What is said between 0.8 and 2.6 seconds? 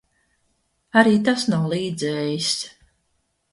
Arī tas nav līdzējis.